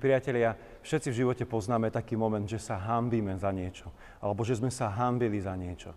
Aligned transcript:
Milí 0.00 0.16
priatelia, 0.16 0.56
všetci 0.80 1.12
v 1.12 1.18
živote 1.20 1.44
poznáme 1.44 1.92
taký 1.92 2.16
moment, 2.16 2.48
že 2.48 2.56
sa 2.56 2.80
hambíme 2.80 3.36
za 3.36 3.52
niečo, 3.52 3.92
alebo 4.24 4.48
že 4.48 4.56
sme 4.56 4.72
sa 4.72 4.88
hambili 4.88 5.36
za 5.36 5.52
niečo. 5.52 5.92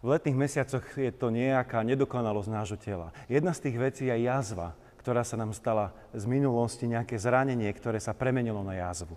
V 0.00 0.16
letných 0.16 0.32
mesiacoch 0.32 0.80
je 0.96 1.12
to 1.12 1.28
nejaká 1.28 1.84
nedokonalosť 1.84 2.48
nášho 2.48 2.80
tela. 2.80 3.12
Jedna 3.28 3.52
z 3.52 3.68
tých 3.68 3.76
vecí 3.76 4.08
je 4.08 4.16
jazva, 4.24 4.72
ktorá 5.04 5.20
sa 5.28 5.36
nám 5.36 5.52
stala 5.52 5.92
z 6.16 6.24
minulosti, 6.24 6.88
nejaké 6.88 7.20
zranenie, 7.20 7.68
ktoré 7.68 8.00
sa 8.00 8.16
premenilo 8.16 8.64
na 8.64 8.80
jazvu. 8.80 9.12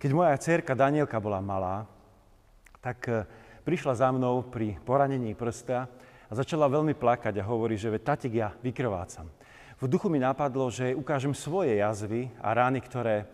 Keď 0.00 0.10
moja 0.16 0.32
dcerka 0.40 0.72
Danielka 0.72 1.20
bola 1.20 1.44
malá, 1.44 1.84
tak 2.80 3.04
e, 3.12 3.28
prišla 3.60 3.92
za 3.92 4.08
mnou 4.08 4.40
pri 4.48 4.80
poranení 4.88 5.36
prsta 5.36 5.84
a 5.84 6.32
začala 6.32 6.64
veľmi 6.64 6.96
plakať 6.96 7.36
a 7.36 7.44
hovorí, 7.44 7.76
že 7.76 7.92
tatik, 8.00 8.40
ja 8.40 8.56
vykrvácam 8.64 9.28
v 9.84 9.92
duchu 9.92 10.08
mi 10.08 10.16
napadlo, 10.16 10.72
že 10.72 10.96
ukážem 10.96 11.36
svoje 11.36 11.76
jazvy 11.76 12.32
a 12.40 12.56
rány, 12.56 12.80
ktoré 12.80 13.16
e, 13.20 13.24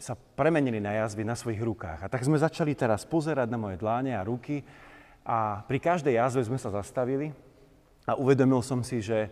sa 0.00 0.16
premenili 0.16 0.80
na 0.80 0.96
jazvy 0.96 1.28
na 1.28 1.36
svojich 1.36 1.60
rukách. 1.60 2.08
A 2.08 2.08
tak 2.08 2.24
sme 2.24 2.40
začali 2.40 2.72
teraz 2.72 3.04
pozerať 3.04 3.52
na 3.52 3.60
moje 3.60 3.76
dláne 3.76 4.16
a 4.16 4.24
ruky 4.24 4.64
a 5.28 5.60
pri 5.68 5.76
každej 5.76 6.16
jazve 6.16 6.48
sme 6.48 6.56
sa 6.56 6.72
zastavili 6.72 7.36
a 8.08 8.16
uvedomil 8.16 8.64
som 8.64 8.80
si, 8.80 9.04
že 9.04 9.28
e, 9.28 9.30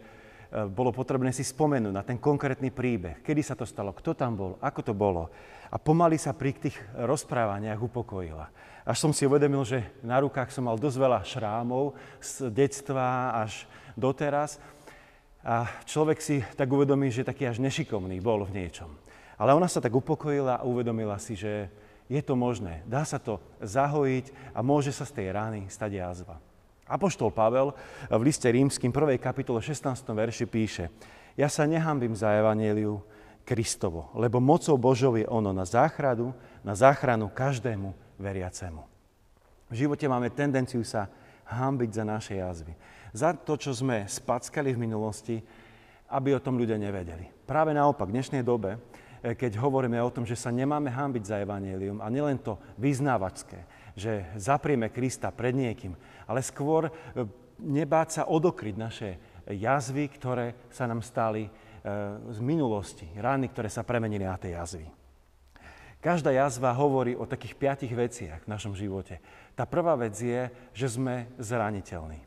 bolo 0.68 0.92
potrebné 0.92 1.32
si 1.32 1.40
spomenúť 1.40 1.94
na 1.96 2.04
ten 2.04 2.20
konkrétny 2.20 2.68
príbeh, 2.68 3.24
kedy 3.24 3.40
sa 3.40 3.56
to 3.56 3.64
stalo, 3.64 3.96
kto 3.96 4.12
tam 4.12 4.36
bol, 4.36 4.52
ako 4.60 4.80
to 4.84 4.92
bolo. 4.92 5.32
A 5.72 5.80
pomaly 5.80 6.20
sa 6.20 6.36
pri 6.36 6.52
tých 6.52 6.76
rozprávaniach 7.00 7.80
upokojila. 7.80 8.52
Až 8.84 9.08
som 9.08 9.10
si 9.16 9.24
uvedomil, 9.24 9.64
že 9.64 9.88
na 10.04 10.20
rukách 10.20 10.52
som 10.52 10.68
mal 10.68 10.76
dosť 10.76 11.00
veľa 11.00 11.20
šrámov 11.24 11.96
z 12.20 12.52
detstva 12.52 13.32
až 13.40 13.64
doteraz 13.96 14.60
a 15.46 15.70
človek 15.86 16.18
si 16.18 16.42
tak 16.58 16.66
uvedomí, 16.66 17.06
že 17.14 17.22
taký 17.22 17.46
až 17.46 17.62
nešikovný 17.62 18.18
bol 18.18 18.42
v 18.42 18.58
niečom. 18.58 18.90
Ale 19.38 19.54
ona 19.54 19.70
sa 19.70 19.78
tak 19.78 19.94
upokojila 19.94 20.58
a 20.58 20.66
uvedomila 20.66 21.14
si, 21.22 21.38
že 21.38 21.70
je 22.10 22.18
to 22.18 22.34
možné. 22.34 22.82
Dá 22.82 23.06
sa 23.06 23.22
to 23.22 23.38
zahojiť 23.62 24.50
a 24.50 24.58
môže 24.66 24.90
sa 24.90 25.06
z 25.06 25.22
tej 25.22 25.26
rány 25.30 25.70
stať 25.70 26.02
jazva. 26.02 26.42
Apoštol 26.90 27.30
Pavel 27.30 27.70
v 28.10 28.22
liste 28.26 28.46
rímským 28.50 28.90
1. 28.90 29.22
kapitole 29.22 29.62
16. 29.62 29.86
verši 30.02 30.46
píše 30.50 30.90
Ja 31.38 31.46
sa 31.46 31.62
nehambím 31.62 32.18
za 32.18 32.34
evaníliu 32.34 32.98
Kristovo, 33.46 34.10
lebo 34.18 34.42
mocou 34.42 34.74
Božou 34.74 35.14
je 35.14 35.26
ono 35.30 35.54
na 35.54 35.62
záchranu, 35.62 36.34
na 36.66 36.74
záchranu 36.74 37.30
každému 37.30 37.94
veriacemu. 38.18 38.82
V 39.70 39.74
živote 39.74 40.06
máme 40.10 40.30
tendenciu 40.30 40.82
sa 40.82 41.06
hambiť 41.46 41.90
za 41.90 42.02
naše 42.02 42.34
jazvy 42.38 42.74
za 43.16 43.32
to, 43.32 43.56
čo 43.56 43.72
sme 43.72 44.04
spackali 44.04 44.76
v 44.76 44.82
minulosti, 44.84 45.40
aby 46.12 46.36
o 46.36 46.44
tom 46.44 46.60
ľudia 46.60 46.76
nevedeli. 46.76 47.24
Práve 47.48 47.72
naopak, 47.72 48.12
v 48.12 48.20
dnešnej 48.20 48.44
dobe, 48.44 48.76
eh, 48.76 49.32
keď 49.32 49.56
hovoríme 49.56 49.96
o 50.04 50.12
tom, 50.12 50.28
že 50.28 50.36
sa 50.36 50.52
nemáme 50.52 50.92
hambiť 50.92 51.24
za 51.24 51.40
evanílium 51.40 52.04
a 52.04 52.12
nielen 52.12 52.36
to 52.38 52.60
vyznávačské, 52.76 53.64
že 53.96 54.28
zaprieme 54.36 54.92
Krista 54.92 55.32
pred 55.32 55.56
niekým, 55.56 55.96
ale 56.28 56.44
skôr 56.44 56.92
eh, 56.92 57.24
nebáť 57.56 58.08
sa 58.20 58.22
odokryť 58.28 58.74
naše 58.76 59.08
jazvy, 59.48 60.12
ktoré 60.12 60.68
sa 60.68 60.84
nám 60.84 61.00
stali 61.00 61.48
eh, 61.48 61.50
z 62.20 62.38
minulosti, 62.44 63.08
rány, 63.16 63.48
ktoré 63.48 63.72
sa 63.72 63.80
premenili 63.82 64.28
na 64.28 64.36
tie 64.36 64.52
jazvy. 64.52 64.86
Každá 65.96 66.30
jazva 66.30 66.70
hovorí 66.76 67.16
o 67.18 67.26
takých 67.26 67.58
piatich 67.58 67.90
veciach 67.90 68.46
v 68.46 68.52
našom 68.52 68.76
živote. 68.78 69.18
Tá 69.58 69.66
prvá 69.66 69.96
vec 69.98 70.14
je, 70.14 70.52
že 70.70 70.86
sme 70.92 71.26
zraniteľní 71.40 72.25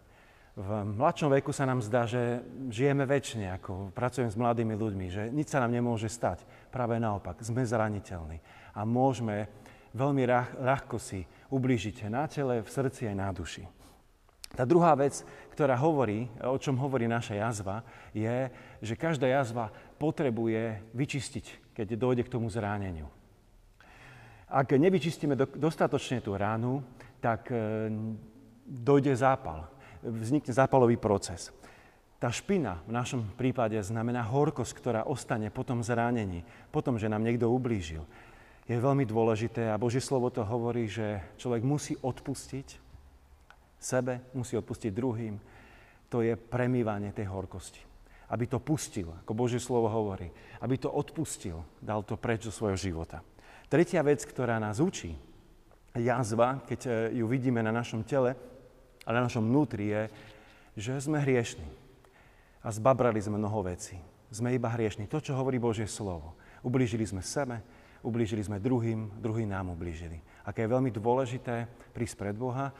v 0.59 1.00
mladšom 1.00 1.31
veku 1.40 1.56
sa 1.56 1.64
nám 1.64 1.80
zdá, 1.80 2.03
že 2.03 2.44
žijeme 2.68 3.08
väčšine, 3.08 3.47
ako 3.56 3.96
pracujem 3.96 4.28
s 4.28 4.36
mladými 4.36 4.75
ľuďmi, 4.75 5.08
že 5.08 5.24
nič 5.31 5.56
sa 5.56 5.64
nám 5.64 5.72
nemôže 5.72 6.12
stať. 6.12 6.44
Práve 6.68 7.00
naopak, 7.00 7.40
sme 7.40 7.64
zraniteľní 7.64 8.44
a 8.75 8.84
môžeme 8.84 9.48
veľmi 9.96 10.28
ľahko 10.59 11.00
si 11.00 11.24
ublížiť 11.48 12.12
na 12.12 12.28
tele, 12.28 12.59
v 12.59 12.68
srdci 12.68 13.08
aj 13.08 13.16
na 13.16 13.31
duši. 13.31 13.64
Tá 14.52 14.68
druhá 14.68 14.98
vec, 15.00 15.24
ktorá 15.56 15.80
hovorí, 15.80 16.28
o 16.44 16.58
čom 16.59 16.75
hovorí 16.75 17.08
naša 17.08 17.40
jazva, 17.40 17.86
je, 18.12 18.52
že 18.84 19.00
každá 19.00 19.31
jazva 19.31 19.72
potrebuje 19.96 20.84
vyčistiť, 20.92 21.72
keď 21.72 21.88
dojde 21.96 22.24
k 22.28 22.34
tomu 22.36 22.52
zráneniu. 22.52 23.08
Ak 24.50 24.74
nevyčistíme 24.74 25.38
dostatočne 25.38 26.19
tú 26.19 26.34
ránu, 26.34 26.81
tak 27.22 27.53
e, 27.53 27.56
dojde 28.66 29.14
zápal 29.14 29.78
vznikne 30.04 30.54
zápalový 30.54 30.96
proces. 30.96 31.52
Tá 32.20 32.28
špina 32.28 32.84
v 32.84 32.92
našom 32.92 33.24
prípade 33.40 33.80
znamená 33.80 34.28
horkosť, 34.28 34.74
ktorá 34.76 35.02
ostane 35.08 35.48
po 35.48 35.64
tom 35.64 35.80
zranení, 35.80 36.44
po 36.68 36.84
tom, 36.84 37.00
že 37.00 37.08
nám 37.08 37.24
niekto 37.24 37.48
ublížil. 37.48 38.04
Je 38.68 38.76
veľmi 38.76 39.08
dôležité 39.08 39.72
a 39.72 39.80
Božie 39.80 40.04
slovo 40.04 40.28
to 40.28 40.44
hovorí, 40.44 40.86
že 40.92 41.24
človek 41.40 41.64
musí 41.64 41.96
odpustiť 41.96 42.68
sebe, 43.80 44.20
musí 44.36 44.60
odpustiť 44.60 44.92
druhým. 44.92 45.40
To 46.12 46.20
je 46.20 46.36
premývanie 46.36 47.16
tej 47.16 47.31
horkosti. 47.31 47.80
Aby 48.30 48.46
to 48.46 48.60
pustil, 48.62 49.10
ako 49.26 49.31
Božie 49.34 49.58
slovo 49.58 49.90
hovorí. 49.90 50.30
Aby 50.62 50.76
to 50.78 50.92
odpustil, 50.92 51.64
dal 51.81 52.04
to 52.04 52.20
preč 52.20 52.46
zo 52.46 52.54
svojho 52.54 52.78
života. 52.78 53.24
Tretia 53.72 54.04
vec, 54.06 54.22
ktorá 54.28 54.60
nás 54.60 54.84
učí, 54.84 55.16
jazva, 55.98 56.62
keď 56.68 56.80
eh, 56.86 56.94
ju 57.18 57.26
vidíme 57.26 57.64
na 57.64 57.74
našom 57.74 58.06
tele, 58.06 58.38
ale 59.04 59.20
na 59.20 59.26
našom 59.28 59.46
vnútri 59.46 59.92
je, 59.92 60.02
že 60.80 61.10
sme 61.10 61.20
hriešni. 61.20 61.68
A 62.64 62.72
zbabrali 62.72 63.20
sme 63.20 63.40
mnoho 63.40 63.64
vecí. 63.64 63.96
Sme 64.30 64.54
iba 64.54 64.70
hriešni. 64.72 65.08
To, 65.08 65.24
čo 65.24 65.36
hovorí 65.36 65.58
Božie 65.58 65.88
slovo. 65.88 66.36
Ublížili 66.60 67.08
sme 67.08 67.24
sebe, 67.24 67.64
ublížili 68.04 68.44
sme 68.44 68.60
druhým, 68.60 69.20
druhý 69.20 69.48
nám 69.48 69.72
ublížili. 69.72 70.20
Aké 70.44 70.68
je 70.68 70.74
veľmi 70.76 70.92
dôležité 70.92 71.68
prísť 71.96 72.16
pred 72.20 72.36
Boha 72.36 72.72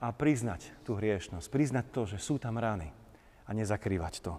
a 0.00 0.08
priznať 0.12 0.72
tú 0.84 0.96
hriešnosť. 0.96 1.46
Priznať 1.52 1.84
to, 1.92 2.02
že 2.08 2.18
sú 2.20 2.40
tam 2.40 2.56
rany 2.56 2.88
a 3.44 3.50
nezakrývať 3.52 4.24
to. 4.24 4.34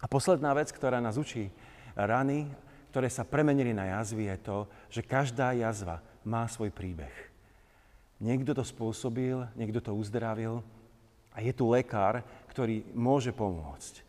A 0.00 0.06
posledná 0.08 0.52
vec, 0.56 0.72
ktorá 0.72 1.00
nás 1.00 1.20
učí 1.20 1.52
rany, 1.92 2.48
ktoré 2.90 3.06
sa 3.12 3.22
premenili 3.22 3.70
na 3.70 3.98
jazvy, 3.98 4.32
je 4.32 4.38
to, 4.40 4.58
že 4.90 5.06
každá 5.06 5.52
jazva 5.52 6.00
má 6.24 6.48
svoj 6.48 6.72
príbeh. 6.72 7.29
Niekto 8.20 8.52
to 8.52 8.60
spôsobil, 8.60 9.48
niekto 9.56 9.80
to 9.80 9.96
uzdravil 9.96 10.60
a 11.32 11.40
je 11.40 11.52
tu 11.56 11.64
lekár, 11.72 12.20
ktorý 12.52 12.84
môže 12.92 13.32
pomôcť. 13.32 14.04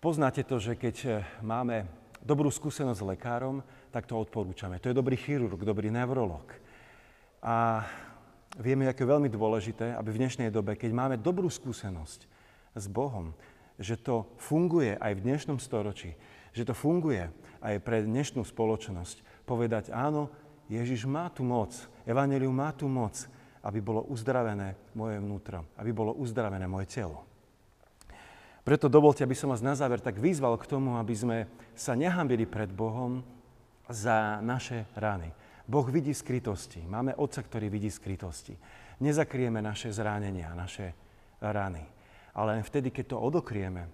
Poznáte 0.00 0.44
to, 0.44 0.56
že 0.56 0.76
keď 0.80 0.96
eh, 1.04 1.12
máme 1.44 1.84
dobrú 2.24 2.48
skúsenosť 2.48 3.00
s 3.04 3.08
lekárom, 3.08 3.60
tak 3.92 4.08
to 4.08 4.16
odporúčame. 4.16 4.80
To 4.80 4.88
je 4.88 4.96
dobrý 4.96 5.20
chirurg, 5.20 5.60
dobrý 5.60 5.92
neurolog. 5.92 6.48
A 7.44 7.84
vieme, 8.56 8.88
aké 8.88 9.04
je 9.04 9.12
veľmi 9.12 9.28
dôležité, 9.28 9.92
aby 9.92 10.08
v 10.08 10.20
dnešnej 10.24 10.48
dobe, 10.48 10.80
keď 10.80 10.90
máme 10.96 11.16
dobrú 11.20 11.52
skúsenosť 11.52 12.24
s 12.74 12.84
Bohom, 12.88 13.36
že 13.76 14.00
to 14.00 14.24
funguje 14.40 14.96
aj 14.96 15.12
v 15.20 15.24
dnešnom 15.24 15.60
storočí, 15.60 16.16
že 16.56 16.64
to 16.64 16.72
funguje 16.72 17.28
aj 17.60 17.76
pre 17.84 18.00
dnešnú 18.06 18.40
spoločnosť, 18.46 19.44
povedať 19.44 19.92
áno, 19.92 20.32
Ježiš 20.72 21.04
má 21.04 21.28
tu 21.28 21.44
moc, 21.44 21.76
Evangelium 22.08 22.56
má 22.56 22.72
tu 22.72 22.88
moc, 22.88 23.28
aby 23.64 23.80
bolo 23.80 24.04
uzdravené 24.12 24.76
moje 24.92 25.16
vnútro, 25.18 25.64
aby 25.80 25.90
bolo 25.90 26.12
uzdravené 26.12 26.68
moje 26.68 26.92
telo. 26.92 27.24
Preto 28.64 28.88
dovolte, 28.88 29.24
aby 29.24 29.36
som 29.36 29.52
vás 29.52 29.60
na 29.60 29.76
záver 29.76 30.00
tak 30.00 30.16
vyzval 30.16 30.56
k 30.56 30.68
tomu, 30.68 30.96
aby 30.96 31.12
sme 31.12 31.38
sa 31.76 31.92
nehambili 31.92 32.48
pred 32.48 32.72
Bohom 32.72 33.20
za 33.88 34.40
naše 34.40 34.88
rany. 34.96 35.32
Boh 35.64 35.84
vidí 35.88 36.12
skrytosti. 36.12 36.80
Máme 36.84 37.16
Otca, 37.16 37.44
ktorý 37.44 37.68
vidí 37.68 37.92
skrytosti. 37.92 38.56
Nezakrieme 39.00 39.60
naše 39.60 39.92
zranenia, 39.92 40.52
naše 40.56 40.96
rany. 41.40 41.84
Ale 42.36 42.60
len 42.60 42.64
vtedy, 42.64 42.88
keď 42.88 43.16
to 43.16 43.18
odokrieme, 43.20 43.88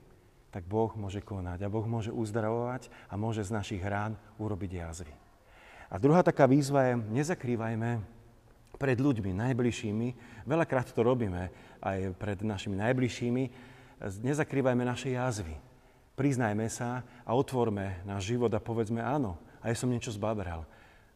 tak 0.51 0.67
Boh 0.67 0.91
môže 0.99 1.23
konať 1.23 1.63
a 1.63 1.73
Boh 1.73 1.87
môže 1.87 2.11
uzdravovať 2.11 2.91
a 3.11 3.15
môže 3.15 3.47
z 3.47 3.55
našich 3.55 3.83
rán 3.83 4.19
urobiť 4.39 4.71
jazvy. 4.83 5.15
A 5.91 5.99
druhá 5.99 6.23
taká 6.23 6.47
výzva 6.47 6.91
je, 6.91 6.95
nezakrývajme 6.99 8.20
pred 8.81 8.97
ľuďmi, 8.97 9.37
najbližšími. 9.37 10.09
Veľakrát 10.49 10.89
to 10.89 11.05
robíme 11.05 11.53
aj 11.85 12.17
pred 12.17 12.41
našimi 12.41 12.81
najbližšími. 12.81 13.45
Nezakrývajme 14.01 14.81
naše 14.89 15.13
jazvy. 15.13 15.53
Priznajme 16.17 16.65
sa 16.73 17.05
a 17.29 17.37
otvorme 17.37 18.01
náš 18.09 18.33
život 18.33 18.49
a 18.57 18.61
povedzme 18.61 19.05
áno, 19.05 19.37
aj 19.61 19.77
som 19.77 19.93
niečo 19.93 20.17
zbabral, 20.17 20.65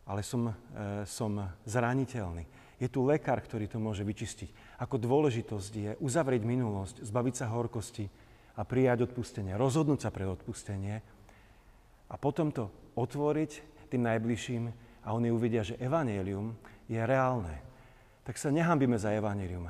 ale 0.04 0.20
som, 0.20 0.52
e, 0.52 1.04
som 1.08 1.48
zraniteľný. 1.64 2.44
Je 2.76 2.88
tu 2.88 3.04
lekár, 3.04 3.40
ktorý 3.40 3.64
to 3.64 3.80
môže 3.80 4.04
vyčistiť. 4.04 4.80
Ako 4.80 5.00
dôležitosť 5.00 5.72
je 5.72 5.90
uzavrieť 6.04 6.44
minulosť, 6.44 7.00
zbaviť 7.04 7.34
sa 7.36 7.48
horkosti 7.48 8.08
a 8.56 8.62
prijať 8.64 9.08
odpustenie, 9.08 9.56
rozhodnúť 9.56 10.04
sa 10.04 10.10
pre 10.12 10.28
odpustenie 10.28 11.00
a 12.08 12.14
potom 12.20 12.52
to 12.52 12.68
otvoriť 12.96 13.50
tým 13.88 14.04
najbližším 14.04 14.64
a 15.04 15.08
oni 15.12 15.28
uvidia, 15.28 15.64
že 15.64 15.80
evanelium 15.80 16.56
je 16.88 17.00
reálne, 17.00 17.60
tak 18.24 18.40
sa 18.40 18.48
nehambíme 18.48 18.96
za 18.96 19.12
evanelium. 19.12 19.68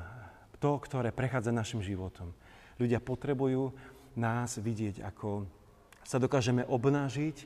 To, 0.59 0.79
ktoré 0.79 1.11
prechádza 1.11 1.51
našim 1.51 1.83
životom. 1.83 2.31
Ľudia 2.79 3.03
potrebujú 3.03 3.75
nás 4.15 4.55
vidieť, 4.55 5.03
ako 5.03 5.43
sa 6.07 6.17
dokážeme 6.17 6.63
obnážiť 6.63 7.37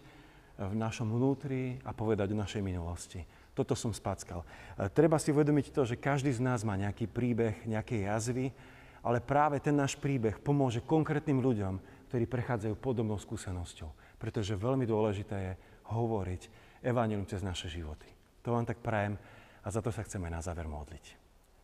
v 0.60 0.74
našom 0.76 1.10
vnútri 1.10 1.80
a 1.88 1.96
povedať 1.96 2.36
o 2.36 2.42
našej 2.42 2.62
minulosti. 2.62 3.24
Toto 3.56 3.74
som 3.74 3.92
spackal. 3.92 4.46
Treba 4.94 5.20
si 5.20 5.34
uvedomiť 5.34 5.74
to, 5.74 5.84
že 5.84 6.00
každý 6.00 6.32
z 6.32 6.40
nás 6.44 6.64
má 6.64 6.78
nejaký 6.80 7.10
príbeh, 7.10 7.66
nejaké 7.68 8.08
jazvy, 8.08 8.54
ale 9.00 9.24
práve 9.24 9.64
ten 9.64 9.76
náš 9.76 9.96
príbeh 9.96 10.40
pomôže 10.40 10.84
konkrétnym 10.84 11.40
ľuďom, 11.40 11.80
ktorí 12.12 12.28
prechádzajú 12.28 12.76
podobnou 12.80 13.16
skúsenosťou. 13.16 14.20
Pretože 14.20 14.60
veľmi 14.60 14.84
dôležité 14.84 15.36
je 15.40 15.54
hovoriť 15.92 16.42
evanilium 16.84 17.28
cez 17.28 17.40
naše 17.40 17.72
životy. 17.72 18.08
To 18.44 18.56
vám 18.56 18.68
tak 18.68 18.84
prajem 18.84 19.16
a 19.64 19.68
za 19.68 19.80
to 19.84 19.92
sa 19.92 20.04
chceme 20.04 20.32
na 20.32 20.40
záver 20.40 20.68
modliť. 20.68 21.06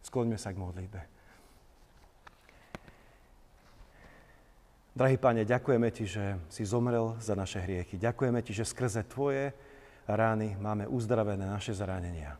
Skloňme 0.06 0.38
sa 0.38 0.53
k 0.53 0.62
modlitbe. 0.62 1.01
Drahý 4.95 5.19
Pane, 5.19 5.44
ďakujeme 5.44 5.92
Ti, 5.92 6.06
že 6.07 6.25
si 6.47 6.63
zomrel 6.63 7.19
za 7.19 7.36
naše 7.36 7.59
hriechy. 7.59 8.00
Ďakujeme 8.00 8.39
Ti, 8.39 8.56
že 8.56 8.63
skrze 8.63 9.03
Tvoje 9.03 9.51
rány 10.07 10.56
máme 10.56 10.88
uzdravené 10.88 11.44
naše 11.44 11.75
zranenia. 11.75 12.39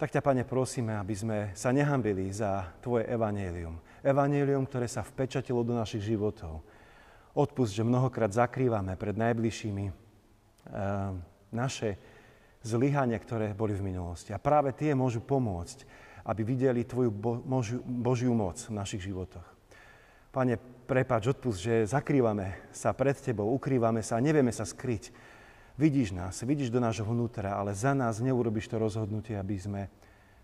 Tak 0.00 0.10
ťa, 0.10 0.24
Pane, 0.24 0.42
prosíme, 0.48 0.96
aby 0.96 1.12
sme 1.12 1.38
sa 1.52 1.68
nehambili 1.68 2.32
za 2.32 2.72
Tvoje 2.80 3.04
evanílium. 3.04 3.76
Evanílium, 4.00 4.64
ktoré 4.64 4.88
sa 4.88 5.04
vpečatilo 5.04 5.60
do 5.60 5.76
našich 5.76 6.08
životov. 6.08 6.64
Odpust, 7.36 7.76
že 7.76 7.84
mnohokrát 7.84 8.32
zakrývame 8.32 8.96
pred 8.96 9.14
najbližšími 9.14 9.84
e, 9.88 9.92
naše 11.52 12.00
zlyhania, 12.62 13.18
ktoré 13.18 13.54
boli 13.54 13.74
v 13.74 13.92
minulosti. 13.92 14.30
A 14.30 14.42
práve 14.42 14.74
tie 14.74 14.94
môžu 14.94 15.22
pomôcť, 15.22 15.84
aby 16.22 16.42
videli 16.46 16.86
Tvoju 16.86 17.10
Bo- 17.10 17.42
Božiu 17.82 18.32
moc 18.34 18.58
v 18.62 18.74
našich 18.78 19.02
životoch. 19.02 19.44
Pane, 20.32 20.56
prepáč, 20.88 21.28
odpust, 21.28 21.60
že 21.60 21.84
zakrývame 21.84 22.72
sa 22.72 22.94
pred 22.96 23.18
Tebou, 23.18 23.52
ukrývame 23.52 24.00
sa 24.00 24.16
a 24.16 24.24
nevieme 24.24 24.54
sa 24.54 24.64
skryť. 24.64 25.12
Vidíš 25.76 26.14
nás, 26.16 26.40
vidíš 26.40 26.72
do 26.72 26.80
nášho 26.80 27.04
vnútra, 27.04 27.52
ale 27.58 27.76
za 27.76 27.92
nás 27.92 28.22
neurobiš 28.22 28.70
to 28.70 28.80
rozhodnutie, 28.80 29.36
aby 29.36 29.56
sme 29.58 29.82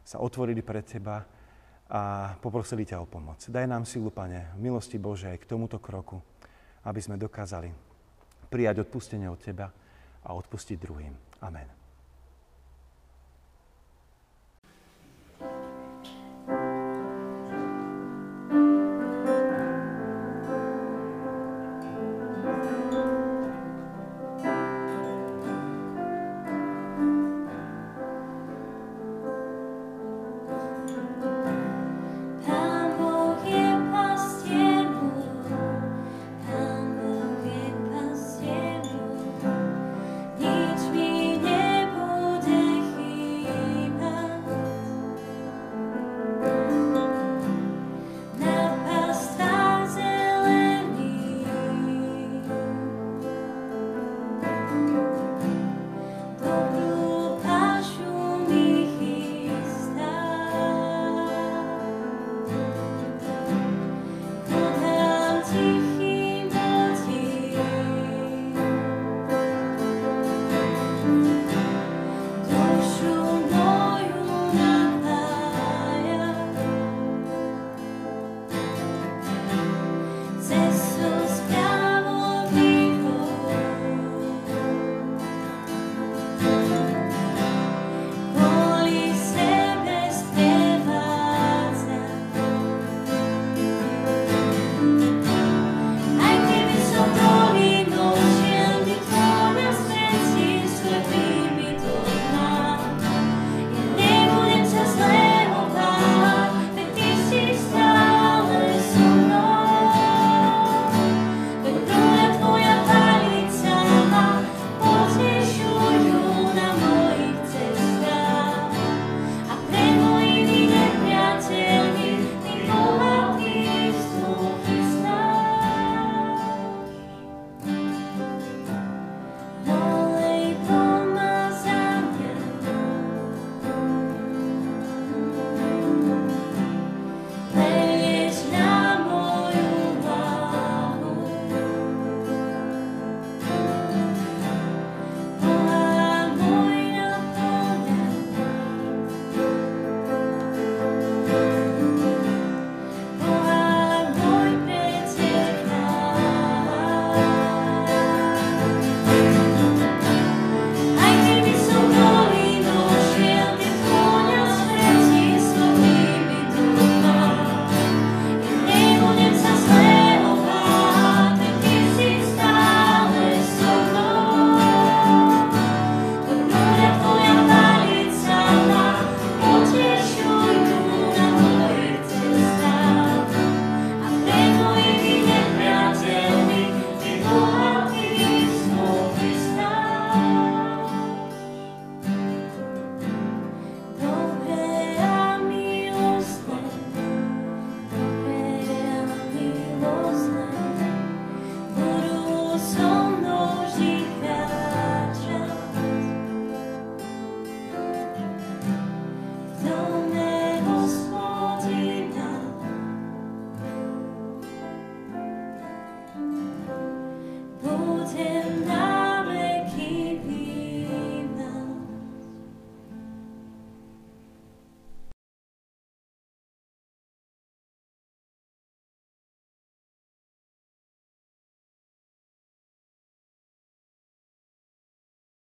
sa 0.04 0.20
otvorili 0.20 0.60
pred 0.60 0.84
Teba 0.84 1.24
a 1.88 2.32
poprosili 2.44 2.84
ťa 2.84 3.00
o 3.00 3.06
pomoc. 3.08 3.40
Daj 3.48 3.64
nám 3.64 3.88
silu, 3.88 4.12
Pane, 4.12 4.52
v 4.56 4.68
milosti 4.68 5.00
Božej 5.00 5.40
k 5.40 5.48
tomuto 5.48 5.80
kroku, 5.80 6.20
aby 6.84 7.00
sme 7.00 7.16
dokázali 7.16 7.72
prijať 8.52 8.84
odpustenie 8.84 9.28
od 9.28 9.40
Teba 9.40 9.72
a 10.24 10.30
odpustiť 10.36 10.76
druhým. 10.76 11.14
Amen. 11.44 11.77